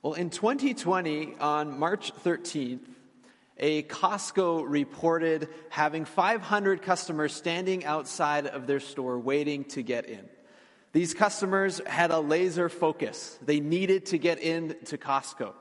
[0.00, 2.86] Well, in 2020, on March 13th,
[3.56, 10.28] a Costco reported having 500 customers standing outside of their store waiting to get in.
[10.92, 13.36] These customers had a laser focus.
[13.42, 15.52] They needed to get into Costco.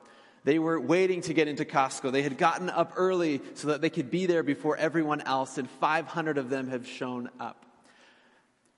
[0.43, 2.11] They were waiting to get into Costco.
[2.11, 5.67] They had gotten up early so that they could be there before everyone else, and
[5.67, 7.65] 500 of them have shown up.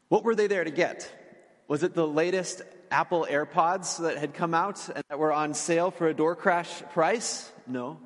[0.07, 1.11] What were they there to get?
[1.67, 2.61] Was it the latest
[2.91, 6.81] Apple AirPods that had come out and that were on sale for a door crash
[6.93, 7.51] price?
[7.67, 7.99] No.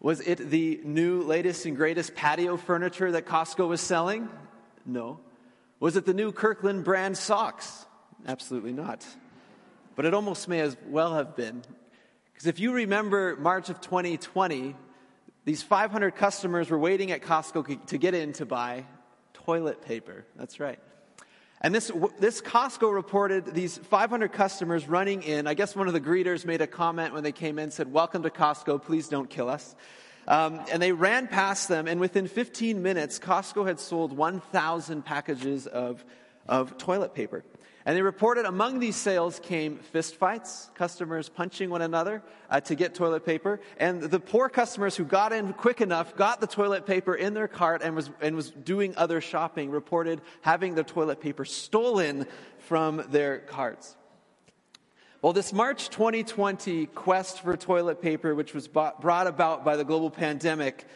[0.00, 4.28] Was it the new, latest, and greatest patio furniture that Costco was selling?
[4.86, 5.20] No.
[5.78, 7.86] Was it the new Kirkland brand socks?
[8.26, 9.06] Absolutely not.
[9.96, 11.62] But it almost may as well have been.
[12.32, 14.74] Because if you remember March of 2020,
[15.44, 18.84] these 500 customers were waiting at Costco to get in to buy
[19.34, 20.24] toilet paper.
[20.36, 20.78] That's right.
[21.62, 25.46] And this, this Costco reported these 500 customers running in.
[25.46, 28.22] I guess one of the greeters made a comment when they came in, said, Welcome
[28.22, 29.74] to Costco, please don't kill us.
[30.26, 35.66] Um, and they ran past them, and within 15 minutes, Costco had sold 1,000 packages
[35.66, 36.02] of,
[36.46, 37.44] of toilet paper.
[37.86, 42.94] And they reported among these sales came fistfights, customers punching one another uh, to get
[42.94, 43.58] toilet paper.
[43.78, 47.48] And the poor customers who got in quick enough got the toilet paper in their
[47.48, 52.26] cart and was, and was doing other shopping reported having the toilet paper stolen
[52.58, 53.96] from their carts.
[55.22, 60.10] Well, this March 2020 quest for toilet paper, which was brought about by the global
[60.10, 60.86] pandemic,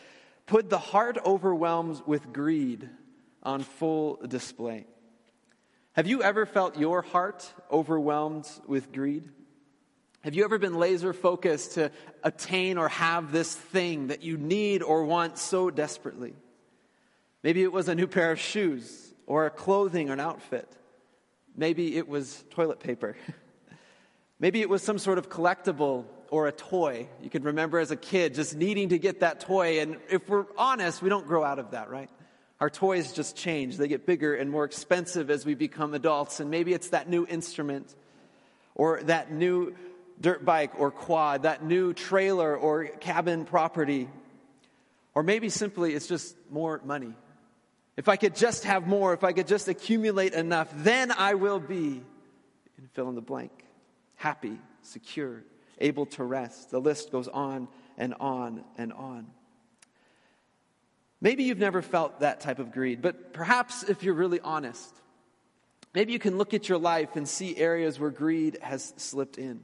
[0.46, 2.88] put the heart overwhelmed with greed
[3.42, 4.86] on full display.
[5.94, 9.28] Have you ever felt your heart overwhelmed with greed?
[10.22, 11.92] Have you ever been laser focused to
[12.24, 16.34] attain or have this thing that you need or want so desperately?
[17.44, 20.68] Maybe it was a new pair of shoes or a clothing or an outfit.
[21.54, 23.16] Maybe it was toilet paper.
[24.40, 27.06] Maybe it was some sort of collectible or a toy.
[27.22, 29.78] You can remember as a kid just needing to get that toy.
[29.78, 32.10] And if we're honest, we don't grow out of that, right?
[32.60, 33.76] Our toys just change.
[33.76, 36.40] They get bigger and more expensive as we become adults.
[36.40, 37.94] And maybe it's that new instrument
[38.74, 39.74] or that new
[40.20, 44.08] dirt bike or quad, that new trailer or cabin property.
[45.14, 47.14] Or maybe simply it's just more money.
[47.96, 51.60] If I could just have more, if I could just accumulate enough, then I will
[51.60, 52.02] be,
[52.76, 53.52] and fill in the blank,
[54.16, 55.44] happy, secure,
[55.78, 56.70] able to rest.
[56.70, 59.26] The list goes on and on and on.
[61.20, 64.94] Maybe you've never felt that type of greed, but perhaps if you're really honest,
[65.94, 69.60] maybe you can look at your life and see areas where greed has slipped in,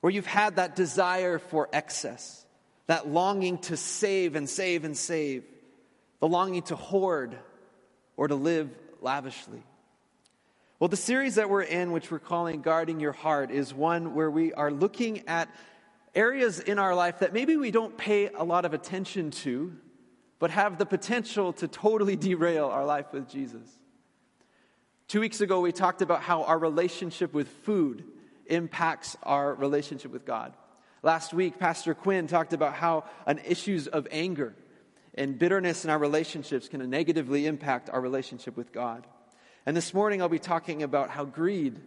[0.00, 2.44] where you've had that desire for excess,
[2.86, 5.44] that longing to save and save and save,
[6.20, 7.38] the longing to hoard
[8.16, 8.70] or to live
[9.00, 9.62] lavishly.
[10.80, 14.30] Well, the series that we're in, which we're calling Guarding Your Heart, is one where
[14.30, 15.48] we are looking at
[16.14, 19.72] areas in our life that maybe we don't pay a lot of attention to
[20.38, 23.68] but have the potential to totally derail our life with Jesus.
[25.08, 28.04] Two weeks ago, we talked about how our relationship with food
[28.46, 30.54] impacts our relationship with God.
[31.02, 34.54] Last week, Pastor Quinn talked about how an issues of anger
[35.14, 39.06] and bitterness in our relationships can negatively impact our relationship with God.
[39.64, 41.80] And this morning, I'll be talking about how greed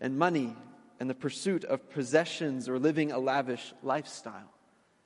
[0.00, 0.56] and money
[1.00, 4.52] and the pursuit of possessions or living a lavish lifestyle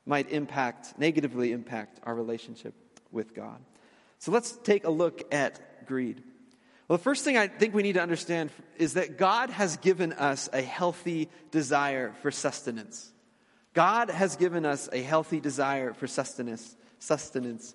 [0.05, 2.75] might impact, negatively impact our relationship
[3.12, 3.61] with God.
[4.19, 6.23] So let's take a look at greed.
[6.89, 10.12] Well, the first thing I think we need to understand is that God has given
[10.12, 13.11] us a healthy desire for sustenance.
[13.75, 16.77] God has given us a healthy desire for sustenance.
[16.99, 17.75] Sustenance.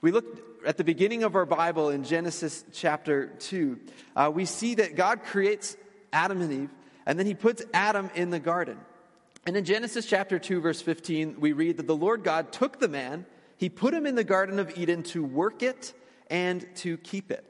[0.00, 3.80] We look at the beginning of our Bible in Genesis chapter 2.
[4.14, 5.76] Uh, we see that God creates
[6.12, 6.70] Adam and Eve,
[7.06, 8.78] and then he puts Adam in the garden.
[9.46, 12.88] And in Genesis chapter 2, verse 15, we read that the Lord God took the
[12.88, 13.24] man
[13.58, 15.92] he put him in the Garden of Eden to work it
[16.30, 17.44] and to keep it.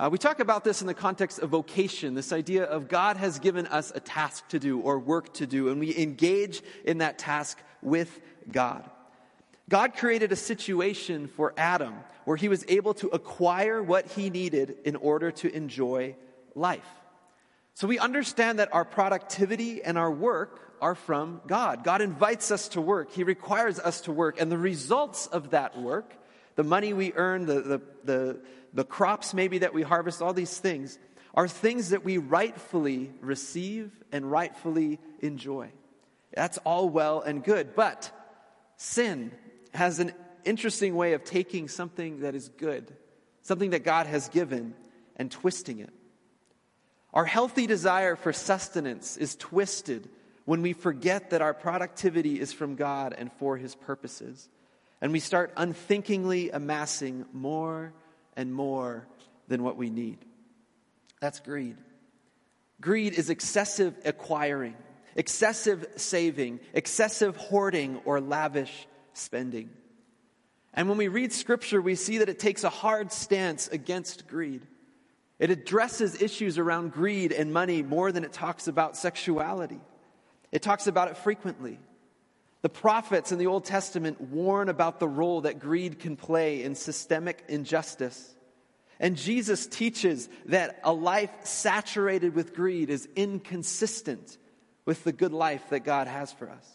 [0.00, 3.40] Uh, we talk about this in the context of vocation, this idea of God has
[3.40, 7.18] given us a task to do or work to do, and we engage in that
[7.18, 8.88] task with God.
[9.68, 11.94] God created a situation for Adam
[12.24, 16.14] where he was able to acquire what he needed in order to enjoy
[16.54, 16.88] life.
[17.74, 21.84] So we understand that our productivity and our work are from God.
[21.84, 25.78] God invites us to work, He requires us to work, and the results of that
[25.78, 26.14] work,
[26.56, 28.40] the money we earn, the, the, the,
[28.74, 30.98] the crops maybe that we harvest, all these things,
[31.34, 35.70] are things that we rightfully receive and rightfully enjoy.
[36.32, 38.10] That's all well and good, but
[38.76, 39.32] sin
[39.72, 40.12] has an
[40.44, 42.92] interesting way of taking something that is good,
[43.42, 44.74] something that God has given,
[45.16, 45.92] and twisting it.
[47.12, 50.08] Our healthy desire for sustenance is twisted
[50.48, 54.48] when we forget that our productivity is from God and for His purposes,
[55.02, 57.92] and we start unthinkingly amassing more
[58.34, 59.06] and more
[59.48, 60.16] than what we need.
[61.20, 61.76] That's greed.
[62.80, 64.74] Greed is excessive acquiring,
[65.16, 69.68] excessive saving, excessive hoarding, or lavish spending.
[70.72, 74.62] And when we read scripture, we see that it takes a hard stance against greed.
[75.38, 79.80] It addresses issues around greed and money more than it talks about sexuality.
[80.52, 81.78] It talks about it frequently.
[82.62, 86.74] The prophets in the Old Testament warn about the role that greed can play in
[86.74, 88.34] systemic injustice.
[88.98, 94.38] And Jesus teaches that a life saturated with greed is inconsistent
[94.84, 96.66] with the good life that God has for us.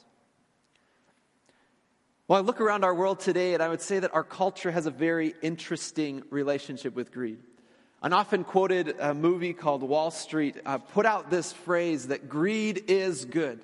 [2.27, 4.85] Well, I look around our world today and I would say that our culture has
[4.85, 7.39] a very interesting relationship with greed.
[8.03, 12.83] An often quoted uh, movie called Wall Street uh, put out this phrase that greed
[12.89, 13.61] is good.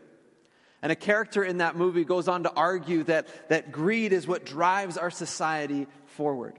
[0.82, 4.46] And a character in that movie goes on to argue that, that greed is what
[4.46, 6.58] drives our society forward.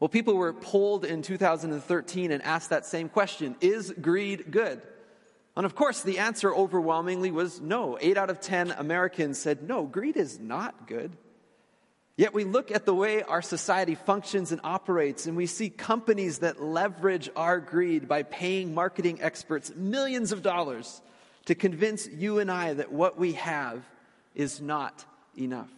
[0.00, 4.80] Well, people were polled in 2013 and asked that same question Is greed good?
[5.56, 7.98] And of course, the answer overwhelmingly was no.
[8.00, 11.16] Eight out of 10 Americans said, no, greed is not good.
[12.16, 16.38] Yet we look at the way our society functions and operates, and we see companies
[16.38, 21.02] that leverage our greed by paying marketing experts millions of dollars
[21.44, 23.84] to convince you and I that what we have
[24.34, 25.04] is not
[25.38, 25.68] enough.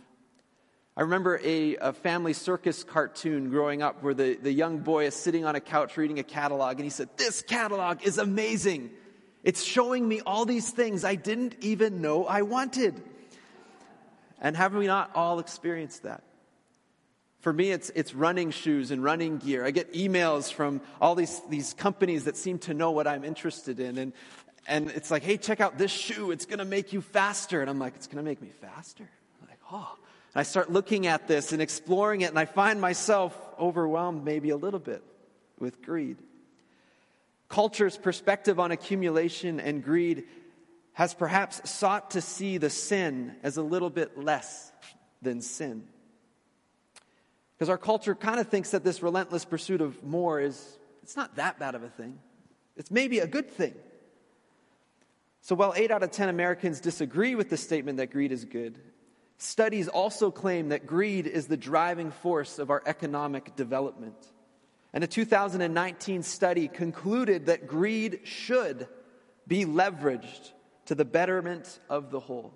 [0.97, 5.15] I remember a, a, family circus cartoon growing up where the, the young boy is
[5.15, 8.91] sitting on a couch reading a catalog and he said, This catalog is amazing.
[9.45, 13.01] It's showing me all these things I didn't even know I wanted.
[14.41, 16.23] And haven't we not all experienced that?
[17.41, 19.65] For me, it's, it's running shoes and running gear.
[19.65, 23.79] I get emails from all these, these companies that seem to know what I'm interested
[23.79, 23.97] in.
[23.97, 24.13] And,
[24.67, 26.33] and it's like, hey, check out this shoe.
[26.33, 27.61] It's going to make you faster.
[27.61, 29.09] And I'm like, it's going to make me faster?
[29.41, 29.97] I'm like, oh.
[30.35, 34.57] I start looking at this and exploring it, and I find myself overwhelmed maybe a
[34.57, 35.03] little bit
[35.59, 36.19] with greed.
[37.49, 40.25] Culture's perspective on accumulation and greed
[40.93, 44.71] has perhaps sought to see the sin as a little bit less
[45.23, 45.85] than sin.
[47.59, 51.37] Because our culture kind of thinks that this relentless pursuit of more is, it's not
[51.37, 52.19] that bad of a thing.
[52.77, 53.75] It's maybe a good thing.
[55.41, 58.79] So while 8 out of 10 Americans disagree with the statement that greed is good,
[59.39, 64.17] Studies also claim that greed is the driving force of our economic development.
[64.93, 68.89] And a 2019 study concluded that greed should
[69.47, 70.51] be leveraged
[70.87, 72.53] to the betterment of the whole.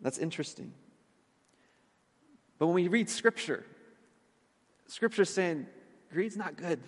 [0.00, 0.72] That's interesting.
[2.58, 3.64] But when we read Scripture,
[4.86, 5.66] Scripture is saying
[6.12, 6.80] greed's not good.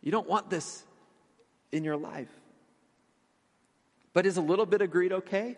[0.00, 0.84] You don't want this
[1.72, 2.28] in your life.
[4.12, 5.56] But is a little bit of greed okay?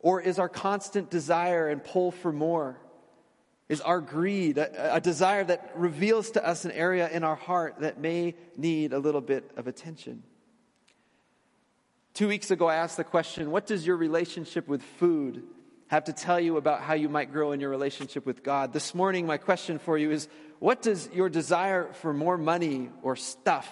[0.00, 2.78] Or is our constant desire and pull for more?
[3.68, 7.76] Is our greed a, a, desire that reveals to us an area in our heart
[7.80, 10.24] that may need a little bit of attention?
[12.12, 15.44] Two weeks ago, I asked the question What does your relationship with food
[15.92, 18.72] have to tell you about how you might grow in your relationship with God?
[18.72, 20.26] This morning, my question for you is
[20.58, 23.70] What does your desire for more money or stuff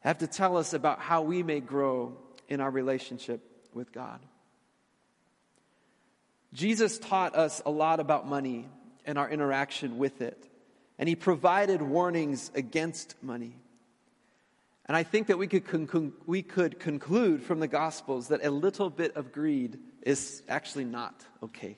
[0.00, 2.18] have to tell us about how we may grow
[2.50, 3.40] in our relationship
[3.72, 4.20] with God?
[6.52, 8.68] Jesus taught us a lot about money
[9.06, 10.50] and our interaction with it,
[10.98, 13.56] and he provided warnings against money.
[14.84, 18.50] And I think that we could, con- we could conclude from the Gospels that a
[18.50, 21.76] little bit of greed is actually not okay.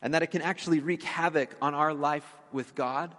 [0.00, 3.14] And that it can actually wreak havoc on our life with God,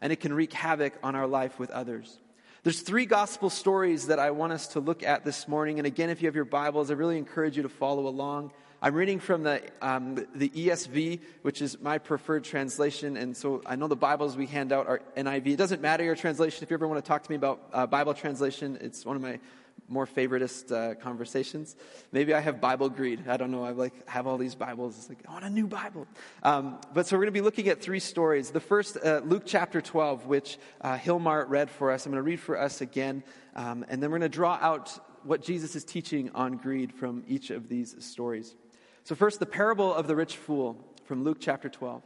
[0.00, 2.18] and it can wreak havoc on our life with others.
[2.64, 5.78] There's three gospel stories that I want us to look at this morning.
[5.78, 8.52] And again, if you have your Bibles, I really encourage you to follow along.
[8.80, 13.16] I'm reading from the, um, the ESV, which is my preferred translation.
[13.16, 15.46] And so I know the Bibles we hand out are NIV.
[15.48, 16.62] It doesn't matter your translation.
[16.62, 19.22] If you ever want to talk to me about uh, Bible translation, it's one of
[19.22, 19.40] my
[19.88, 21.76] more favoritist uh, conversations.
[22.12, 23.28] Maybe I have Bible greed.
[23.28, 23.64] I don't know.
[23.64, 24.96] I like have all these Bibles.
[24.96, 26.06] It's like I want a new Bible.
[26.42, 28.50] Um, but so we're going to be looking at three stories.
[28.50, 32.06] The first, uh, Luke chapter 12, which uh, Hilmar read for us.
[32.06, 33.22] I'm going to read for us again,
[33.54, 37.22] um, and then we're going to draw out what Jesus is teaching on greed from
[37.28, 38.56] each of these stories.
[39.04, 42.02] So, first, the parable of the rich fool from Luke chapter 12.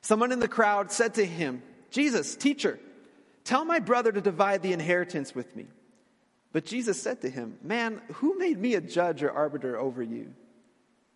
[0.00, 2.78] Someone in the crowd said to him, Jesus, teacher,
[3.44, 5.66] tell my brother to divide the inheritance with me.
[6.54, 10.32] But Jesus said to him, Man, who made me a judge or arbiter over you?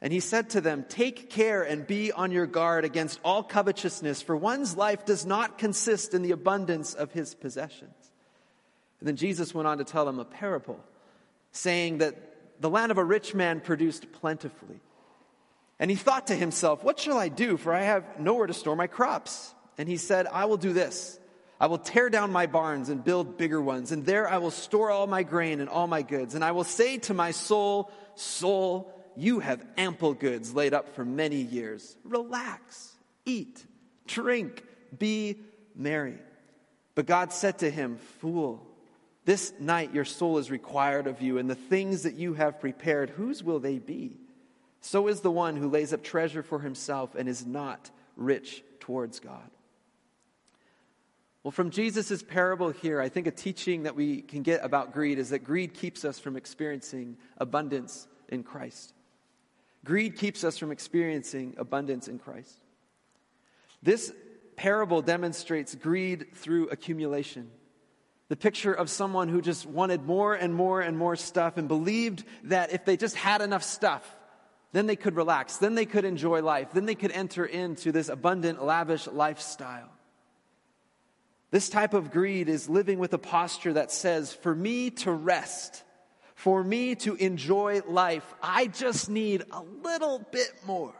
[0.00, 4.20] And he said to them, Take care and be on your guard against all covetousness,
[4.20, 7.94] for one's life does not consist in the abundance of his possessions.
[8.98, 10.80] And then Jesus went on to tell them a parable
[11.52, 12.16] saying that
[12.60, 14.80] the land of a rich man produced plentifully.
[15.78, 17.56] And he thought to himself, What shall I do?
[17.56, 19.54] For I have nowhere to store my crops.
[19.78, 21.20] And he said, I will do this.
[21.60, 24.90] I will tear down my barns and build bigger ones, and there I will store
[24.90, 26.34] all my grain and all my goods.
[26.34, 31.04] And I will say to my soul, Soul, you have ample goods laid up for
[31.04, 31.96] many years.
[32.04, 32.92] Relax,
[33.24, 33.64] eat,
[34.06, 34.62] drink,
[34.96, 35.36] be
[35.74, 36.18] merry.
[36.94, 38.64] But God said to him, Fool,
[39.24, 43.10] this night your soul is required of you, and the things that you have prepared,
[43.10, 44.16] whose will they be?
[44.80, 49.18] So is the one who lays up treasure for himself and is not rich towards
[49.18, 49.50] God.
[51.42, 55.18] Well, from Jesus' parable here, I think a teaching that we can get about greed
[55.18, 58.92] is that greed keeps us from experiencing abundance in Christ.
[59.84, 62.54] Greed keeps us from experiencing abundance in Christ.
[63.82, 64.12] This
[64.56, 67.50] parable demonstrates greed through accumulation.
[68.28, 72.24] The picture of someone who just wanted more and more and more stuff and believed
[72.44, 74.04] that if they just had enough stuff,
[74.72, 78.08] then they could relax, then they could enjoy life, then they could enter into this
[78.08, 79.88] abundant, lavish lifestyle.
[81.50, 85.82] This type of greed is living with a posture that says, for me to rest,
[86.34, 90.94] for me to enjoy life, I just need a little bit more.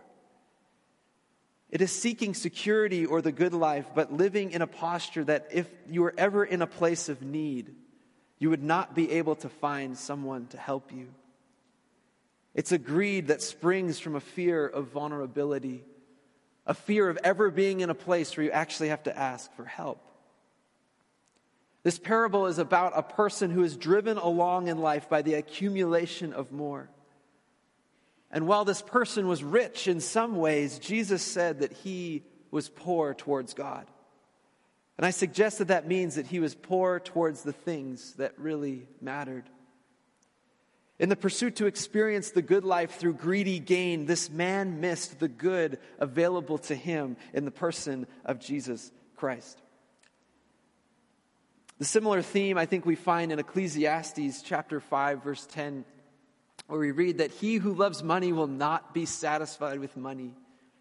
[1.70, 5.70] It is seeking security or the good life, but living in a posture that if
[5.86, 7.74] you were ever in a place of need,
[8.38, 11.08] you would not be able to find someone to help you.
[12.54, 15.84] It's a greed that springs from a fear of vulnerability,
[16.66, 19.66] a fear of ever being in a place where you actually have to ask for
[19.66, 20.07] help.
[21.82, 26.32] This parable is about a person who is driven along in life by the accumulation
[26.32, 26.88] of more.
[28.30, 33.14] And while this person was rich in some ways, Jesus said that he was poor
[33.14, 33.86] towards God.
[34.96, 38.86] And I suggest that that means that he was poor towards the things that really
[39.00, 39.44] mattered.
[40.98, 45.28] In the pursuit to experience the good life through greedy gain, this man missed the
[45.28, 49.62] good available to him in the person of Jesus Christ.
[51.78, 55.84] The similar theme I think we find in Ecclesiastes chapter 5 verse 10
[56.66, 60.34] where we read that he who loves money will not be satisfied with money,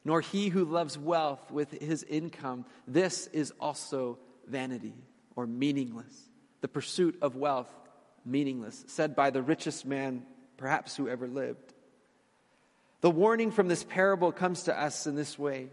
[0.04, 2.66] nor he who loves wealth with his income.
[2.88, 4.94] This is also vanity
[5.36, 6.30] or meaningless.
[6.60, 7.72] The pursuit of wealth,
[8.26, 10.26] meaningless, said by the richest man
[10.58, 11.74] perhaps who ever lived.
[13.02, 15.70] The warning from this parable comes to us in this way.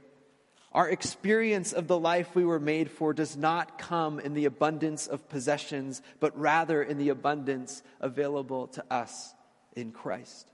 [0.75, 5.07] Our experience of the life we were made for does not come in the abundance
[5.07, 9.35] of possessions, but rather in the abundance available to us
[9.76, 10.50] in Christ.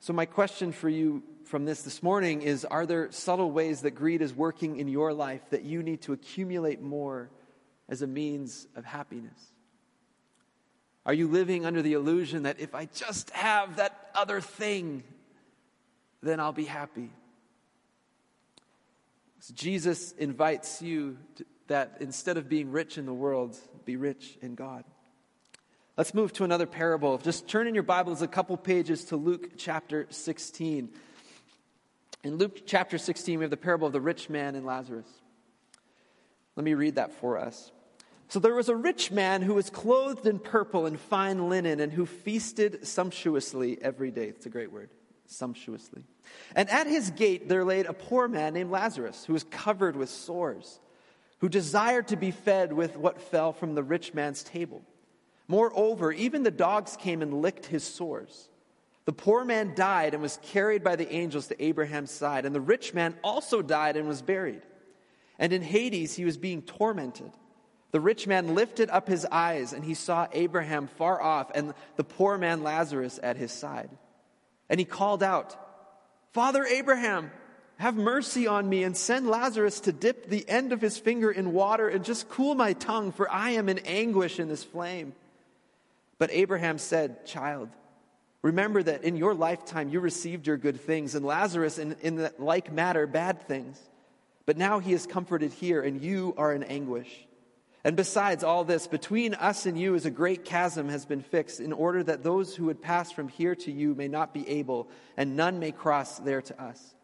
[0.00, 3.92] So, my question for you from this this morning is Are there subtle ways that
[3.92, 7.30] greed is working in your life that you need to accumulate more
[7.88, 9.52] as a means of happiness?
[11.06, 15.04] Are you living under the illusion that if I just have that other thing,
[16.22, 17.10] then I'll be happy?
[19.46, 24.36] So Jesus invites you to, that instead of being rich in the world, be rich
[24.42, 24.82] in God.
[25.96, 27.16] Let's move to another parable.
[27.18, 30.88] Just turn in your Bibles a couple pages to Luke chapter 16.
[32.24, 35.06] In Luke chapter 16, we have the parable of the rich man and Lazarus.
[36.56, 37.70] Let me read that for us.
[38.26, 41.92] So there was a rich man who was clothed in purple and fine linen and
[41.92, 44.26] who feasted sumptuously every day.
[44.26, 44.90] It's a great word,
[45.30, 46.02] sumptuously.
[46.54, 50.08] And at his gate there laid a poor man named Lazarus who was covered with
[50.08, 50.80] sores,
[51.38, 54.82] who desired to be fed with what fell from the rich man's table.
[55.48, 58.48] Moreover, even the dogs came and licked his sores.
[59.04, 62.60] The poor man died and was carried by the angels to Abraham's side, and the
[62.60, 64.62] rich man also died and was buried.
[65.38, 67.30] And in Hades he was being tormented.
[67.92, 72.04] The rich man lifted up his eyes, and he saw Abraham far off, and the
[72.04, 73.90] poor man Lazarus at his side.
[74.68, 75.56] And he called out,
[76.32, 77.30] Father Abraham,
[77.78, 81.52] have mercy on me and send Lazarus to dip the end of his finger in
[81.52, 85.14] water and just cool my tongue, for I am in anguish in this flame.
[86.18, 87.68] But Abraham said, Child,
[88.40, 92.72] remember that in your lifetime you received your good things, and Lazarus in, in like
[92.72, 93.78] matter bad things.
[94.46, 97.26] But now he is comforted here, and you are in anguish.
[97.86, 101.60] And besides all this, between us and you is a great chasm has been fixed,
[101.60, 104.88] in order that those who would pass from here to you may not be able,
[105.16, 106.96] and none may cross there to us.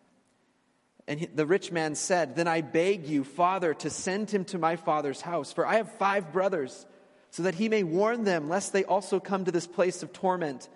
[1.06, 4.74] And the rich man said, Then I beg you, Father, to send him to my
[4.74, 6.84] father's house, for I have five brothers
[7.30, 10.68] so that he may warn them, lest they also come to this place of torment.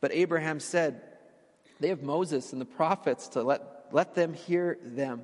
[0.00, 1.02] But Abraham said,
[1.80, 5.22] They have Moses and the prophets to let, let them hear them.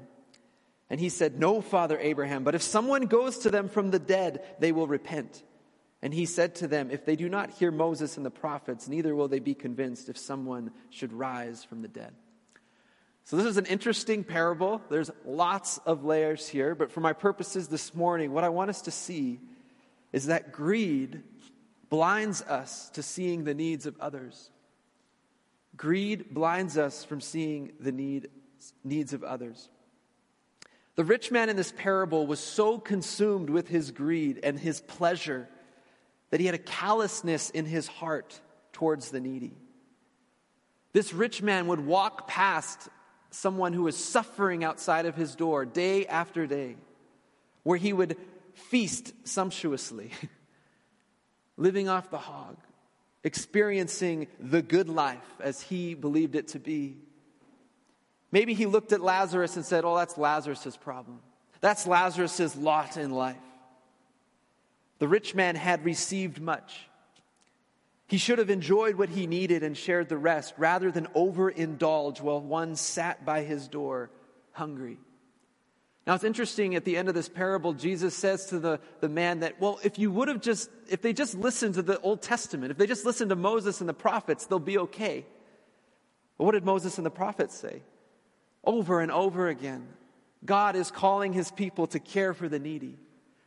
[0.89, 4.45] And he said, No, Father Abraham, but if someone goes to them from the dead,
[4.59, 5.43] they will repent.
[6.03, 9.15] And he said to them, If they do not hear Moses and the prophets, neither
[9.15, 12.15] will they be convinced if someone should rise from the dead.
[13.25, 14.81] So, this is an interesting parable.
[14.89, 18.83] There's lots of layers here, but for my purposes this morning, what I want us
[18.83, 19.41] to see
[20.13, 21.25] is that greed
[21.89, 24.51] blinds us to seeing the needs of others.
[25.77, 28.29] Greed blinds us from seeing the need,
[28.85, 29.71] needs of others.
[30.97, 35.49] The rich man in this parable was so consumed with his greed and his pleasure
[36.31, 38.41] that he had a callousness in his heart
[38.73, 39.55] towards the needy.
[40.93, 42.89] This rich man would walk past
[43.31, 46.77] someone who was suffering outside of his door day after day,
[47.63, 48.17] where he would
[48.55, 50.11] feast sumptuously,
[51.59, 52.57] living off the hog,
[53.23, 56.97] experiencing the good life as he believed it to be.
[58.33, 61.21] Maybe he looked at Lazarus and said, Oh, that's Lazarus' problem.
[61.61, 63.37] That's Lazarus' lot in life.
[64.99, 66.89] The rich man had received much.
[68.09, 72.41] He should have enjoyed what he needed and shared the rest rather than overindulge while
[72.41, 74.11] one sat by his door
[74.53, 74.99] hungry.
[76.07, 79.41] Now it's interesting at the end of this parable, Jesus says to the, the man
[79.41, 82.71] that, well, if you would have just, if they just listened to the Old Testament,
[82.71, 85.27] if they just listened to Moses and the prophets, they'll be okay.
[86.39, 87.83] But what did Moses and the prophets say?
[88.67, 89.87] Over and over again,
[90.45, 92.99] God is calling his people to care for the needy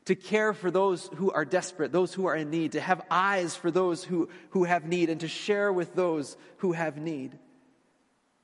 [0.09, 3.55] to care for those who are desperate, those who are in need, to have eyes
[3.55, 7.37] for those who, who have need, and to share with those who have need.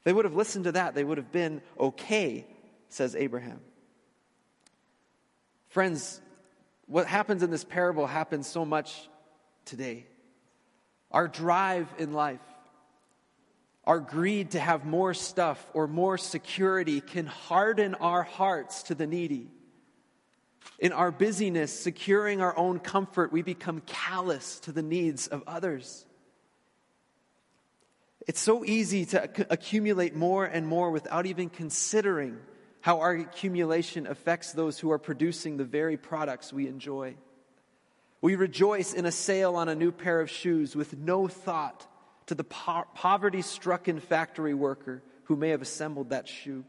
[0.03, 2.45] They would have listened to that, they would have been okay,
[2.89, 3.61] says Abraham.
[5.69, 6.21] Friends,
[6.85, 9.09] what happens in this parable happens so much
[9.65, 10.05] today.
[11.09, 12.45] Our drive in life,
[13.87, 19.05] our greed to have more stuff or more security can harden our hearts to the
[19.05, 19.51] needy.
[20.79, 26.05] In our busyness, securing our own comfort, we become callous to the needs of others.
[28.27, 32.39] It's so easy to accumulate more and more without even considering
[32.81, 37.15] how our accumulation affects those who are producing the very products we enjoy.
[38.21, 41.85] We rejoice in a sale on a new pair of shoes with no thought
[42.27, 46.63] to the po- poverty stricken factory worker who may have assembled that shoe.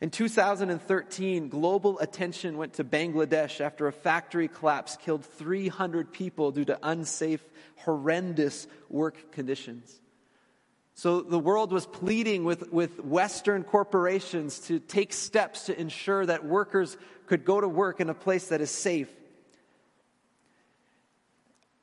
[0.00, 6.64] In 2013, global attention went to Bangladesh after a factory collapse killed 300 people due
[6.64, 7.42] to unsafe,
[7.76, 10.00] horrendous work conditions.
[10.94, 16.44] So the world was pleading with, with Western corporations to take steps to ensure that
[16.44, 16.96] workers
[17.26, 19.10] could go to work in a place that is safe.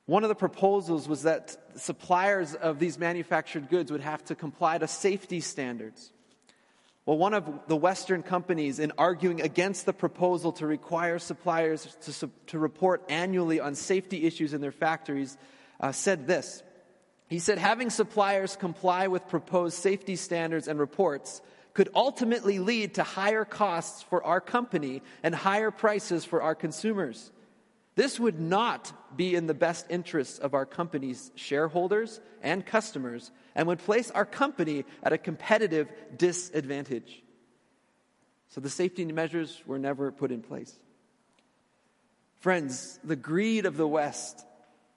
[0.08, 4.78] One of the proposals was that suppliers of these manufactured goods would have to comply
[4.78, 6.14] to safety standards.
[7.06, 12.30] Well, one of the Western companies, in arguing against the proposal to require suppliers to,
[12.48, 15.38] to report annually on safety issues in their factories,
[15.82, 16.64] uh, said this.
[17.28, 21.42] He said, having suppliers comply with proposed safety standards and reports
[21.74, 27.30] could ultimately lead to higher costs for our company and higher prices for our consumers.
[27.98, 33.68] This would not be in the best interests of our company's shareholders and customers and
[33.68, 37.24] would place our company at a competitive disadvantage.
[38.50, 40.78] So the safety measures were never put in place.
[42.36, 44.46] Friends, the greed of the West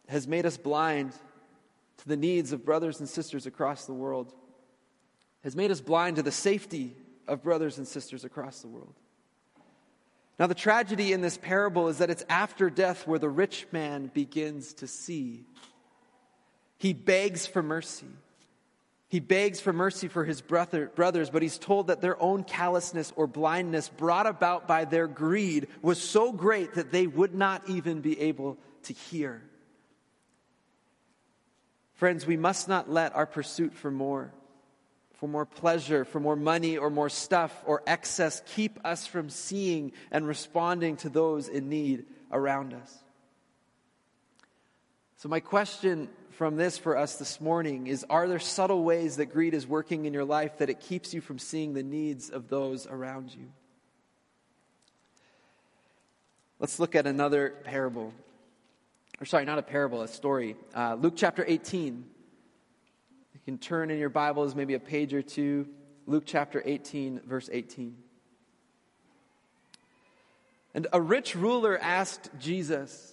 [0.09, 1.15] has made us blind
[1.97, 4.35] to the needs of brothers and sisters across the world,
[5.43, 6.95] has made us blind to the safety
[7.27, 9.01] of brothers and sisters across the world.
[10.41, 14.11] Now, the tragedy in this parable is that it's after death where the rich man
[14.15, 15.45] begins to see.
[16.79, 18.07] He begs for mercy.
[19.11, 23.13] He begs for mercy for his brother, brothers, but he's told that their own callousness
[23.17, 28.01] or blindness brought about by their greed was so great that they would not even
[28.01, 29.43] be able to hear.
[31.93, 34.33] Friends, we must not let our pursuit for more
[35.21, 39.93] for more pleasure, for more money or more stuff or excess keep us from seeing
[40.11, 42.99] and responding to those in need around us.
[45.19, 49.27] So, my question from this for us this morning is Are there subtle ways that
[49.27, 52.49] greed is working in your life that it keeps you from seeing the needs of
[52.49, 53.53] those around you?
[56.59, 58.15] Let's look at another parable.
[59.21, 60.57] Or, sorry, not a parable, a story.
[60.75, 62.07] Uh, Luke chapter 18.
[63.51, 65.67] Can turn in your Bibles maybe a page or two.
[66.07, 67.97] Luke chapter 18, verse 18.
[70.73, 73.13] And a rich ruler asked Jesus,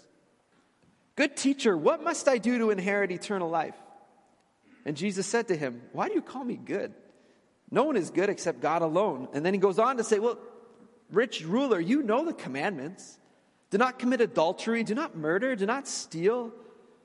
[1.16, 3.74] Good teacher, what must I do to inherit eternal life?
[4.86, 6.94] And Jesus said to him, Why do you call me good?
[7.72, 9.30] No one is good except God alone.
[9.34, 10.38] And then he goes on to say, Well,
[11.12, 13.18] rich ruler, you know the commandments.
[13.72, 16.54] Do not commit adultery, do not murder, do not steal,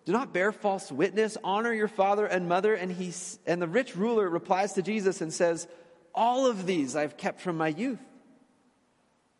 [0.04, 2.74] do not bear false witness, honor your father and mother.
[2.74, 3.12] And, he,
[3.46, 5.68] and the rich ruler replies to Jesus and says,
[6.14, 8.00] All of these I've kept from my youth.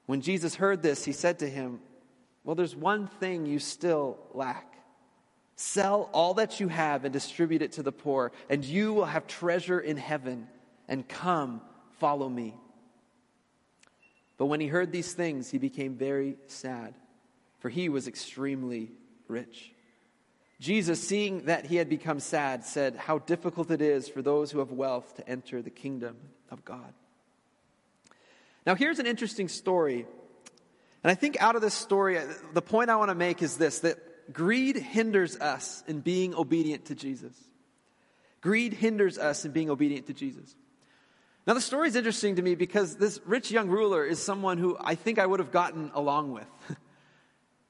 [0.07, 1.81] When Jesus heard this, he said to him,
[2.45, 4.69] Well, there's one thing you still lack.
[5.57, 9.27] Sell all that you have and distribute it to the poor, and you will have
[9.27, 10.49] treasure in heaven.
[10.89, 11.61] And come,
[11.99, 12.55] follow me.
[14.37, 16.95] But when he heard these things, he became very sad
[17.63, 18.91] for he was extremely
[19.29, 19.73] rich.
[20.63, 24.61] Jesus, seeing that he had become sad, said, How difficult it is for those who
[24.61, 26.17] have wealth to enter the kingdom
[26.53, 26.95] of God.
[28.65, 30.07] Now, here's an interesting story.
[31.03, 32.17] And I think out of this story,
[32.55, 36.85] the point I want to make is this that greed hinders us in being obedient
[36.87, 37.35] to Jesus.
[38.41, 40.55] Greed hinders us in being obedient to Jesus.
[41.45, 44.77] Now, the story is interesting to me because this rich young ruler is someone who
[44.81, 46.47] I think I would have gotten along with.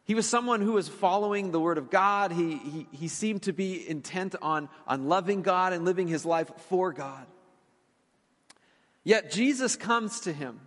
[0.05, 2.33] He was someone who was following the Word of God.
[2.33, 6.51] He, he, he seemed to be intent on, on loving God and living his life
[6.69, 7.27] for God.
[9.05, 10.61] Yet Jesus comes to him,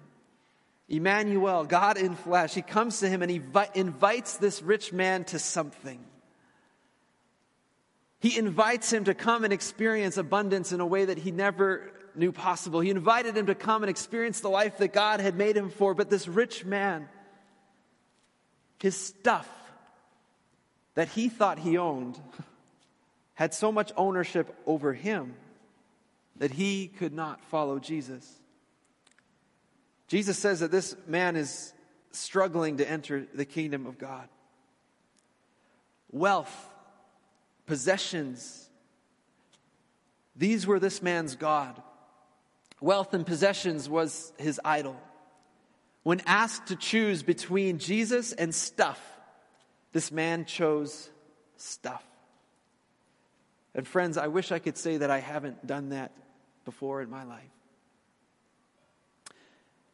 [0.88, 2.54] Emmanuel, God in flesh.
[2.54, 6.04] He comes to him and he vi- invites this rich man to something.
[8.20, 12.32] He invites him to come and experience abundance in a way that he never knew
[12.32, 12.80] possible.
[12.80, 15.94] He invited him to come and experience the life that God had made him for.
[15.94, 17.10] But this rich man,
[18.82, 19.50] his stuff
[20.96, 22.20] that he thought he owned
[23.34, 25.36] had so much ownership over him
[26.38, 28.40] that he could not follow Jesus.
[30.08, 31.74] Jesus says that this man is
[32.12, 34.28] struggling to enter the kingdom of God.
[36.12, 36.70] Wealth,
[37.66, 38.70] possessions,
[40.36, 41.82] these were this man's God.
[42.80, 44.98] Wealth and possessions was his idol.
[46.06, 49.02] When asked to choose between Jesus and stuff,
[49.92, 51.10] this man chose
[51.58, 52.04] stuff.
[53.74, 56.12] And friends, I wish I could say that I haven't done that
[56.64, 57.42] before in my life.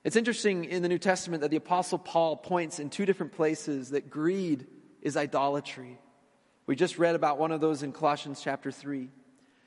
[0.04, 3.91] It's interesting in the New Testament that the Apostle Paul points in two different places
[3.91, 4.67] that greed
[5.02, 5.97] is idolatry.
[6.65, 9.08] We just read about one of those in Colossians chapter 3.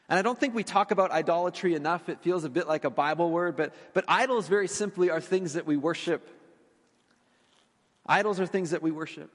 [0.08, 2.08] And I don't think we talk about idolatry enough.
[2.08, 5.54] It feels a bit like a Bible word, but, but idols very simply are things
[5.54, 6.28] that we worship.
[8.06, 9.30] Idols are things that we worship.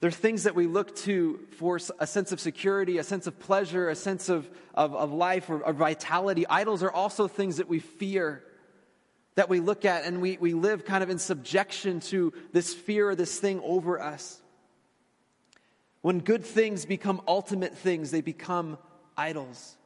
[0.00, 3.88] They're things that we look to for a sense of security, a sense of pleasure,
[3.88, 6.46] a sense of, of, of life or, or vitality.
[6.46, 8.44] Idols are also things that we fear,
[9.34, 13.10] that we look at, and we, we live kind of in subjection to this fear
[13.10, 14.40] or this thing over us.
[16.00, 18.78] When good things become ultimate things, they become
[19.18, 19.76] idols.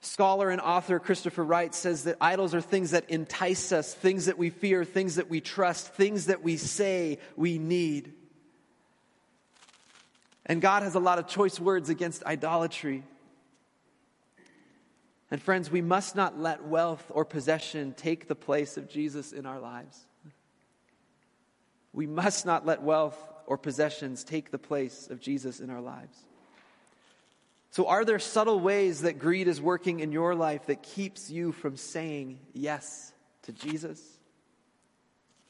[0.00, 4.38] Scholar and author Christopher Wright says that idols are things that entice us, things that
[4.38, 8.14] we fear, things that we trust, things that we say we need.
[10.46, 13.04] And God has a lot of choice words against idolatry.
[15.30, 19.44] And friends, we must not let wealth or possession take the place of Jesus in
[19.44, 20.06] our lives.
[21.92, 26.16] We must not let wealth or possessions take the place of Jesus in our lives.
[27.72, 31.52] So, are there subtle ways that greed is working in your life that keeps you
[31.52, 34.02] from saying yes to Jesus?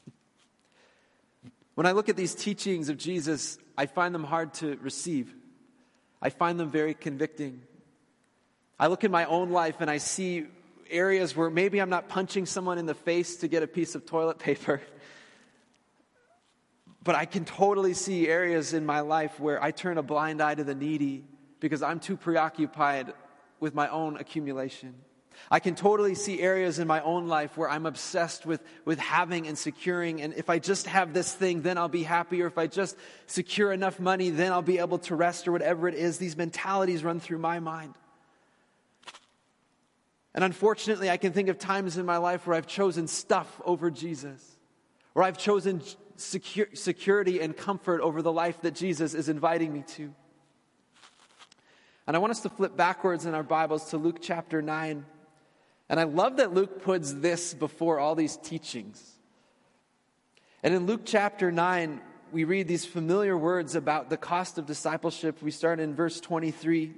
[1.73, 5.33] When I look at these teachings of Jesus, I find them hard to receive.
[6.21, 7.61] I find them very convicting.
[8.77, 10.45] I look in my own life and I see
[10.89, 14.05] areas where maybe I'm not punching someone in the face to get a piece of
[14.05, 14.81] toilet paper.
[17.03, 20.53] But I can totally see areas in my life where I turn a blind eye
[20.53, 21.23] to the needy
[21.61, 23.13] because I'm too preoccupied
[23.61, 24.95] with my own accumulation.
[25.49, 29.47] I can totally see areas in my own life where I'm obsessed with, with having
[29.47, 30.21] and securing.
[30.21, 32.41] And if I just have this thing, then I'll be happy.
[32.41, 32.97] Or if I just
[33.27, 36.17] secure enough money, then I'll be able to rest or whatever it is.
[36.17, 37.95] These mentalities run through my mind.
[40.33, 43.91] And unfortunately, I can think of times in my life where I've chosen stuff over
[43.91, 44.57] Jesus,
[45.13, 45.81] where I've chosen
[46.15, 50.13] secure, security and comfort over the life that Jesus is inviting me to.
[52.11, 55.05] And I want us to flip backwards in our Bibles to Luke chapter 9.
[55.87, 59.01] And I love that Luke puts this before all these teachings.
[60.61, 62.01] And in Luke chapter 9,
[62.33, 65.41] we read these familiar words about the cost of discipleship.
[65.41, 66.91] We start in verse 23.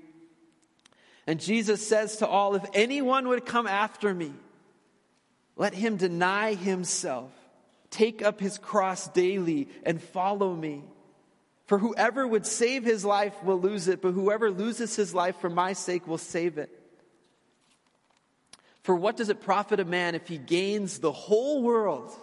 [1.28, 4.34] And Jesus says to all, If anyone would come after me,
[5.56, 7.30] let him deny himself,
[7.92, 10.82] take up his cross daily, and follow me.
[11.74, 15.50] For whoever would save his life will lose it, but whoever loses his life for
[15.50, 16.70] my sake will save it.
[18.84, 22.16] For what does it profit a man if he gains the whole world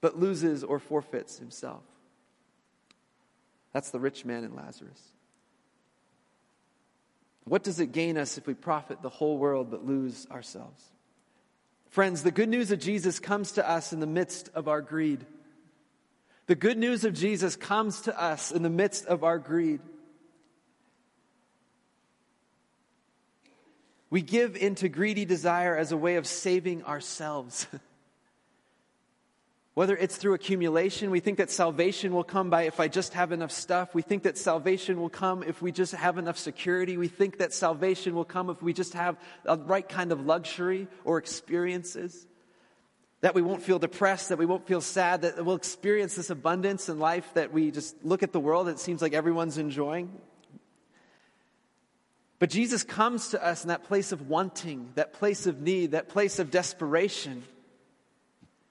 [0.00, 1.82] but loses or forfeits himself.
[3.72, 5.02] That's the rich man and Lazarus.
[7.42, 10.84] What does it gain us if we profit the whole world but lose ourselves?
[11.88, 15.26] Friends, the good news of Jesus comes to us in the midst of our greed.
[16.46, 19.80] The good news of Jesus comes to us in the midst of our greed.
[24.10, 27.66] We give into greedy desire as a way of saving ourselves.
[29.74, 33.32] Whether it's through accumulation, we think that salvation will come by if I just have
[33.32, 33.94] enough stuff.
[33.94, 36.98] We think that salvation will come if we just have enough security.
[36.98, 40.88] We think that salvation will come if we just have the right kind of luxury
[41.04, 42.26] or experiences.
[43.22, 46.88] That we won't feel depressed, that we won't feel sad, that we'll experience this abundance
[46.88, 50.12] in life that we just look at the world, it seems like everyone's enjoying.
[52.38, 56.08] But Jesus comes to us in that place of wanting, that place of need, that
[56.08, 57.44] place of desperation.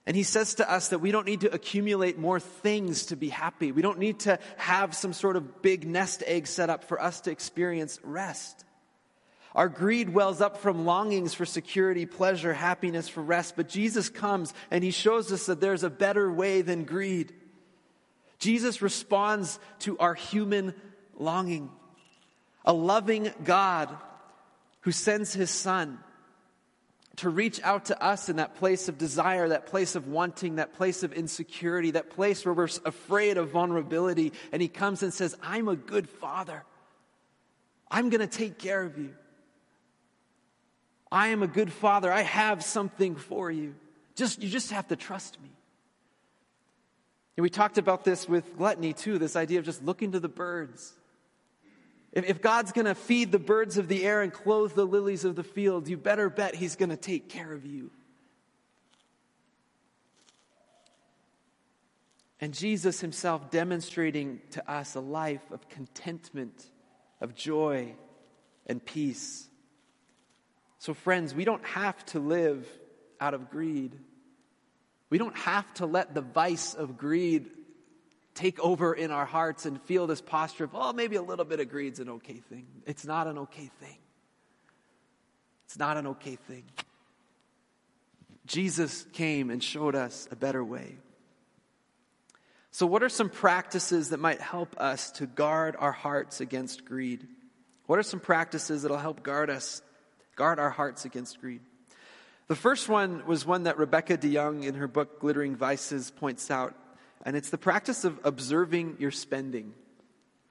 [0.05, 3.29] And he says to us that we don't need to accumulate more things to be
[3.29, 3.71] happy.
[3.71, 7.21] We don't need to have some sort of big nest egg set up for us
[7.21, 8.65] to experience rest.
[9.55, 13.55] Our greed wells up from longings for security, pleasure, happiness, for rest.
[13.55, 17.33] But Jesus comes and he shows us that there's a better way than greed.
[18.39, 20.73] Jesus responds to our human
[21.17, 21.69] longing.
[22.63, 23.89] A loving God
[24.81, 25.99] who sends his son
[27.17, 30.73] to reach out to us in that place of desire, that place of wanting, that
[30.73, 34.31] place of insecurity, that place where we're afraid of vulnerability.
[34.51, 36.63] And He comes and says, I'm a good father.
[37.89, 39.13] I'm going to take care of you.
[41.11, 42.11] I am a good father.
[42.11, 43.75] I have something for you.
[44.15, 45.49] Just, you just have to trust me.
[47.35, 50.29] And we talked about this with gluttony too, this idea of just looking to the
[50.29, 50.93] birds.
[52.11, 55.25] If, if God's going to feed the birds of the air and clothe the lilies
[55.25, 57.89] of the field, you better bet He's going to take care of you.
[62.39, 66.65] And Jesus Himself demonstrating to us a life of contentment,
[67.21, 67.95] of joy,
[68.65, 69.47] and peace.
[70.81, 72.67] So, friends, we don't have to live
[73.19, 73.95] out of greed.
[75.11, 77.51] We don't have to let the vice of greed
[78.33, 81.59] take over in our hearts and feel this posture of, oh, maybe a little bit
[81.59, 82.65] of greed's an okay thing.
[82.87, 83.99] It's not an okay thing.
[85.65, 86.63] It's not an okay thing.
[88.47, 90.97] Jesus came and showed us a better way.
[92.71, 97.27] So, what are some practices that might help us to guard our hearts against greed?
[97.85, 99.83] What are some practices that'll help guard us,
[100.35, 101.61] guard our hearts against greed?
[102.47, 106.75] The first one was one that Rebecca DeYoung in her book Glittering Vices points out
[107.23, 109.73] and it's the practice of observing your spending.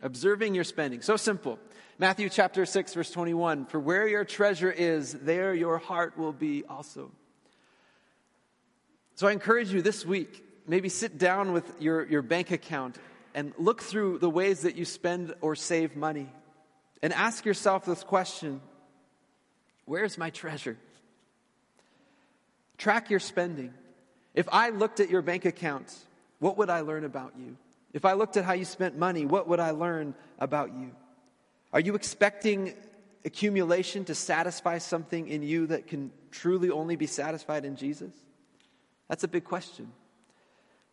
[0.03, 1.03] Observing your spending.
[1.03, 1.59] So simple.
[1.99, 6.65] Matthew chapter 6, verse 21 For where your treasure is, there your heart will be
[6.69, 7.11] also.
[9.17, 12.97] So I encourage you this week, maybe sit down with your, your bank account
[13.35, 16.29] and look through the ways that you spend or save money.
[17.03, 18.61] And ask yourself this question
[19.85, 20.77] Where's my treasure?
[22.79, 23.75] Track your spending.
[24.35, 25.95] If I looked at your bank account
[26.41, 27.57] what would I learn about you?
[27.93, 30.91] If I looked at how you spent money, what would I learn about you?
[31.73, 32.75] Are you expecting
[33.25, 38.13] accumulation to satisfy something in you that can truly only be satisfied in Jesus?
[39.09, 39.93] That's a big question.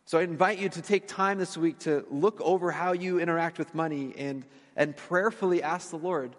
[0.04, 3.58] So I invite you to take time this week to look over how you interact
[3.58, 4.44] with money and,
[4.76, 6.36] and prayerfully ask the Lord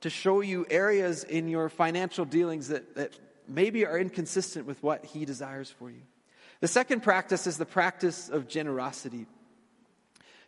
[0.00, 5.04] to show you areas in your financial dealings that, that maybe are inconsistent with what
[5.04, 6.02] He desires for you.
[6.60, 9.26] The second practice is the practice of generosity.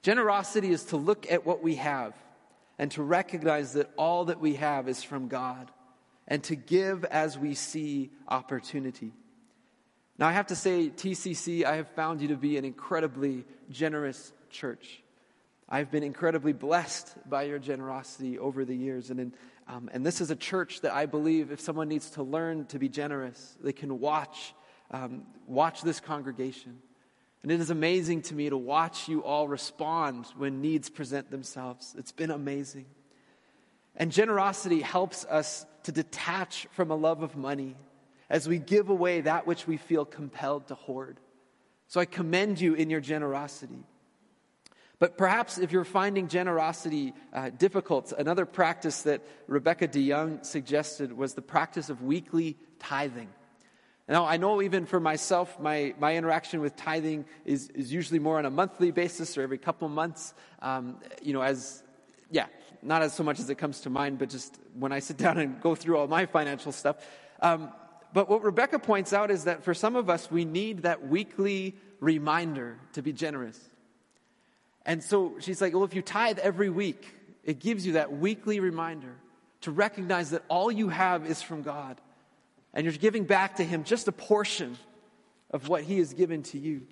[0.03, 2.15] Generosity is to look at what we have
[2.79, 5.71] and to recognize that all that we have is from God
[6.27, 9.13] and to give as we see opportunity.
[10.19, 14.33] Now, I have to say, TCC, I have found you to be an incredibly generous
[14.51, 15.00] church.
[15.71, 19.11] I've been incredibly blessed by your generosity over the years.
[19.11, 19.35] And, in,
[19.69, 22.79] um, and this is a church that I believe if someone needs to learn to
[22.79, 24.55] be generous, they can watch
[24.91, 26.79] um, watch this congregation.
[27.43, 31.95] And it is amazing to me to watch you all respond when needs present themselves.
[31.97, 32.87] It's been amazing.
[33.97, 37.77] And generosity helps us to detach from a love of money
[38.29, 41.19] as we give away that which we feel compelled to hoard.
[41.89, 43.85] So I commend you in your generosity.
[45.01, 51.33] But perhaps if you're finding generosity uh, difficult, another practice that Rebecca DeYoung suggested was
[51.33, 53.31] the practice of weekly tithing.
[54.07, 58.39] Now, I know even for myself, my, my interaction with tithing is, is usually more
[58.39, 60.35] on a monthly basis or every couple months.
[60.61, 61.83] Um, you know, as,
[62.31, 62.47] yeah,
[62.83, 65.39] not as so much as it comes to mind, but just when I sit down
[65.39, 66.97] and go through all my financial stuff.
[67.41, 67.73] Um,
[68.13, 71.77] but what Rebecca points out is that for some of us, we need that weekly
[72.01, 73.70] reminder to be generous.
[74.87, 77.07] And so she's like, well, if you tithe every week,
[77.45, 79.15] it gives you that weekly reminder
[79.63, 82.01] to recognize that all you have is from God.
[82.73, 84.79] And you're giving back to Him just a portion
[85.51, 86.83] of what He has given to you.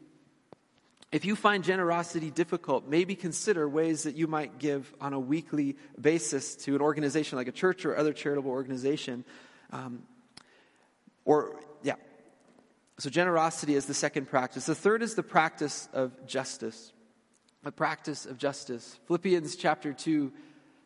[1.10, 5.76] If you find generosity difficult, maybe consider ways that you might give on a weekly
[5.98, 9.24] basis to an organization like a church or other charitable organization.
[9.72, 10.02] Um,
[11.24, 11.94] or, yeah.
[12.98, 14.66] So, generosity is the second practice.
[14.66, 16.92] The third is the practice of justice.
[17.68, 18.98] The practice of justice.
[19.08, 20.32] Philippians chapter 2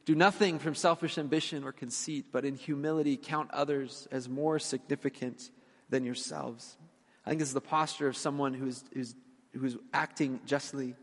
[0.05, 5.53] do nothing from selfish ambition or conceit, but in humility count others as more significant
[5.91, 6.77] than yourselves.
[7.25, 9.15] I think this is the posture of someone who's, who's
[9.57, 10.97] who's acting justly.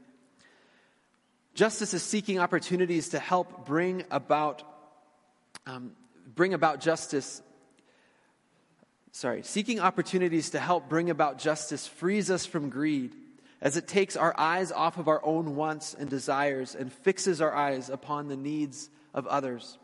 [1.53, 4.63] Justice is seeking opportunities to help bring about,
[5.65, 5.93] um,
[6.27, 7.41] bring about justice.
[9.13, 13.15] Sorry, seeking opportunities to help bring about justice frees us from greed
[13.61, 17.53] as it takes our eyes off of our own wants and desires and fixes our
[17.53, 19.77] eyes upon the needs of others.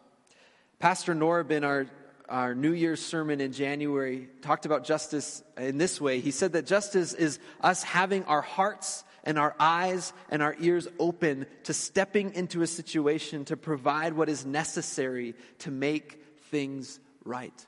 [0.79, 1.87] Pastor Norb, in our,
[2.29, 6.19] our New Year's sermon in January, talked about justice in this way.
[6.19, 10.87] He said that justice is us having our hearts and our eyes and our ears
[10.99, 17.65] open to stepping into a situation to provide what is necessary to make things right.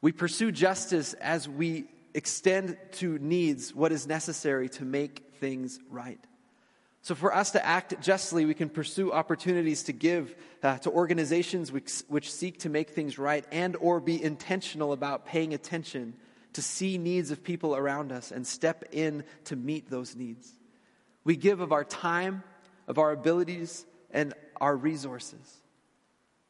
[0.00, 6.18] We pursue justice as we extend to needs what is necessary to make things right.
[7.02, 11.72] So, for us to act justly, we can pursue opportunities to give uh, to organizations
[11.72, 16.14] which, which seek to make things right and or be intentional about paying attention
[16.54, 20.52] to see needs of people around us and step in to meet those needs.
[21.24, 22.42] We give of our time,
[22.86, 25.62] of our abilities, and our resources.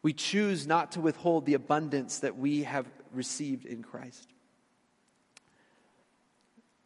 [0.03, 4.33] We choose not to withhold the abundance that we have received in Christ.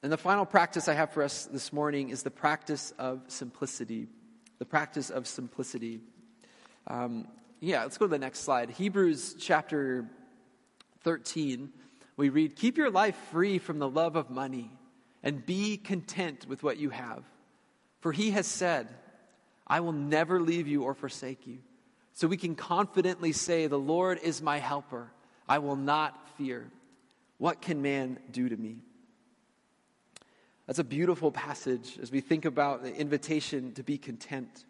[0.03, 4.09] And the final practice I have for us this morning is the practice of simplicity.
[4.59, 6.01] The practice of simplicity.
[6.89, 7.29] Um,
[7.61, 8.71] yeah, let's go to the next slide.
[8.71, 10.09] Hebrews chapter
[11.05, 11.71] 13,
[12.17, 14.73] we read, Keep your life free from the love of money
[15.23, 17.23] and be content with what you have.
[18.01, 18.89] For he has said,
[19.69, 21.59] I will never leave you or forsake you.
[22.15, 25.13] So we can confidently say, The Lord is my helper.
[25.49, 26.73] I will not fear.
[27.39, 28.79] What can man do to me?
[30.73, 34.65] That's a beautiful passage as we think about the invitation to be content.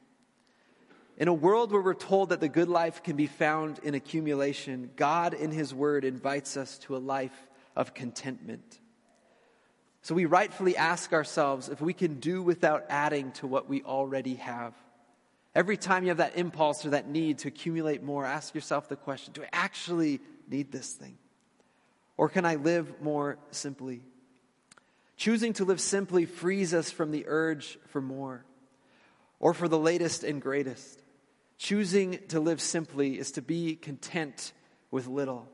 [1.17, 4.91] In a world where we're told that the good life can be found in accumulation,
[4.97, 8.81] God in His Word invites us to a life of contentment.
[10.03, 14.35] So we rightfully ask ourselves if we can do without adding to what we already
[14.35, 14.75] have.
[15.55, 18.97] Every time you have that impulse or that need to accumulate more, ask yourself the
[18.97, 21.17] question Do I actually need this thing?
[22.17, 24.03] Or can I live more simply?
[25.23, 28.45] Choosing to live simply frees us from the urge for more
[29.39, 31.01] or for the latest and greatest.
[31.59, 34.53] Choosing to live simply is to be content
[34.91, 35.47] with little.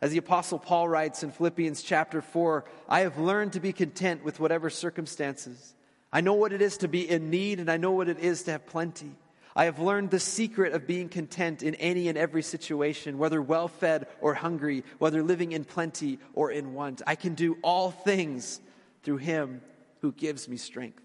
[0.00, 4.22] As the Apostle Paul writes in Philippians chapter 4, I have learned to be content
[4.22, 5.74] with whatever circumstances.
[6.12, 8.44] I know what it is to be in need, and I know what it is
[8.44, 9.10] to have plenty.
[9.56, 13.66] I have learned the secret of being content in any and every situation, whether well
[13.66, 17.02] fed or hungry, whether living in plenty or in want.
[17.08, 18.60] I can do all things
[19.02, 19.62] through him
[20.00, 21.02] who gives me strength.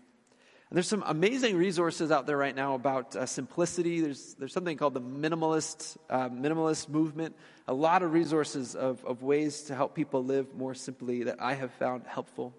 [0.69, 4.01] And there's some amazing resources out there right now about uh, simplicity.
[4.01, 7.35] There's, there's something called the minimalist, uh, minimalist movement.
[7.67, 11.53] A lot of resources of, of ways to help people live more simply that I
[11.53, 12.53] have found helpful.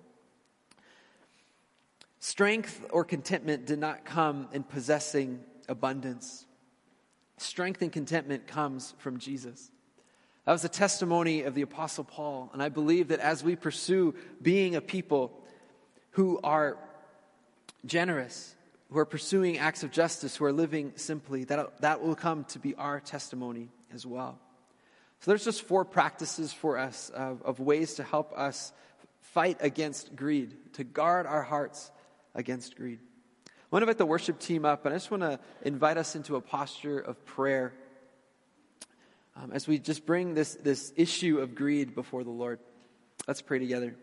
[2.21, 6.47] Strength or contentment did not come in possessing abundance.
[7.39, 9.71] Strength and contentment comes from Jesus.
[10.47, 12.51] That was a testimony of the Apostle Paul.
[12.53, 15.33] And I believe that as we pursue being a people
[16.13, 16.79] who are
[17.85, 18.55] generous,
[18.91, 22.61] who are pursuing acts of justice, who are living simply, that, that will come to
[22.61, 24.39] be our testimony as well.
[25.19, 28.73] So there's just four practices for us of, of ways to help us
[29.21, 31.91] fight against greed, to guard our hearts
[32.37, 33.01] against greed.
[33.47, 36.15] I want to invite the worship team up, and I just want to invite us
[36.15, 37.73] into a posture of prayer
[39.37, 42.59] um, as we just bring this, this issue of greed before the Lord.
[43.29, 43.95] Let's pray together.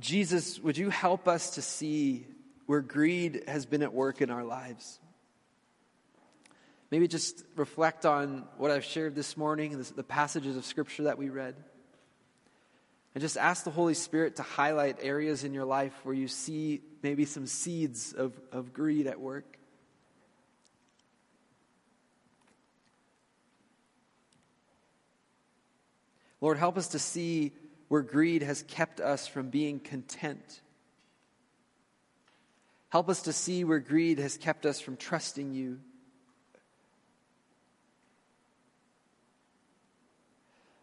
[0.00, 2.26] Jesus, would you help us to see
[2.66, 4.98] where greed has been at work in our lives?
[6.90, 11.28] Maybe just reflect on what I've shared this morning, the passages of Scripture that we
[11.28, 11.56] read.
[13.14, 16.82] And just ask the Holy Spirit to highlight areas in your life where you see
[17.02, 19.58] maybe some seeds of, of greed at work.
[26.44, 27.52] Lord, help us to see
[27.88, 30.60] where greed has kept us from being content.
[32.90, 35.80] Help us to see where greed has kept us from trusting you.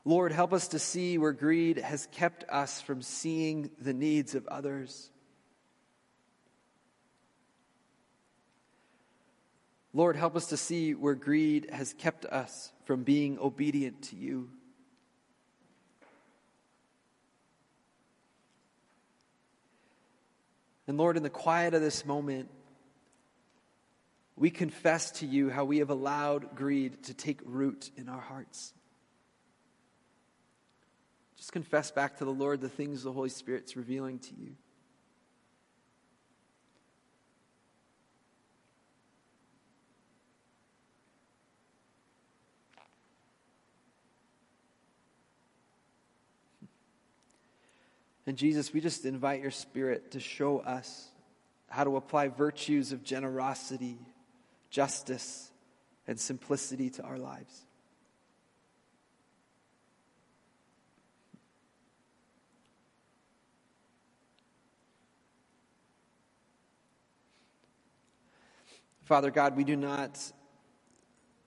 [0.03, 4.47] Lord, help us to see where greed has kept us from seeing the needs of
[4.47, 5.12] others.
[9.93, 14.49] Lord, help us to see where greed has kept us from being obedient to you.
[20.88, 22.49] And Lord, in the quiet of this moment,
[24.36, 28.73] we confess to you how we have allowed greed to take root in our hearts.
[31.38, 34.55] Just confess back to the Lord the things the Holy Spirit's revealing to you.
[48.28, 51.07] And Jesus, we just invite your Spirit to show us
[51.69, 53.97] how to apply virtues of generosity,
[54.69, 55.51] justice,
[56.07, 57.61] and simplicity to our lives.
[69.03, 70.19] Father God, we do not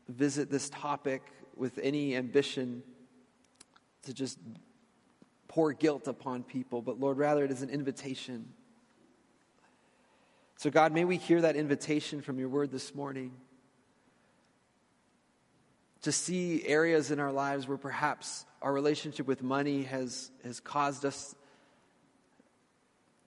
[0.09, 1.22] visit this topic
[1.57, 2.83] with any ambition
[4.03, 4.39] to just
[5.55, 8.49] pour guilt upon people, but Lord, rather it is an invitation.
[10.57, 13.31] So, God, may we hear that invitation from your word this morning
[16.03, 21.05] to see areas in our lives where perhaps our relationship with money has, has caused
[21.05, 21.37] us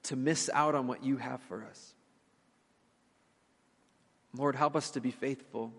[0.03, 1.93] to miss out on what you have for us.
[4.33, 5.71] Lord, help us to be faithful.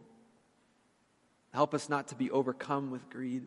[1.53, 3.45] Help us not to be overcome with greed.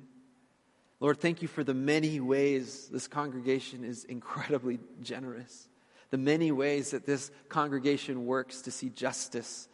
[1.02, 5.68] Lord, thank you for the many ways this congregation is incredibly generous.
[6.12, 9.68] The many ways that this congregation works to see justice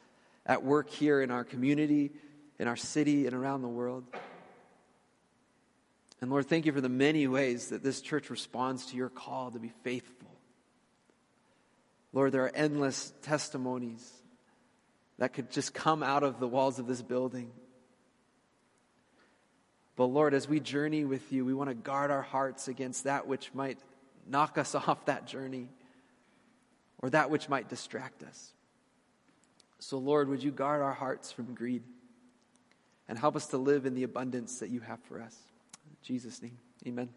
[0.46, 2.12] at work here in our community,
[2.58, 4.06] in our city, and around the world.
[6.22, 9.52] And Lord, thank you for the many ways that this church responds to your call
[9.52, 10.32] to be faithful.
[12.14, 14.10] Lord, there are endless testimonies
[15.20, 17.52] that could just come out of the walls of this building
[19.98, 23.28] but Lord, as we journey with you, we want to guard our hearts against that
[23.28, 23.80] which might
[24.28, 25.68] knock us off that journey
[27.00, 28.54] or that which might distract us.
[29.80, 31.84] So, Lord, would you guard our hearts from greed
[33.08, 35.36] and help us to live in the abundance that you have for us?
[35.90, 37.10] In Jesus' name, amen.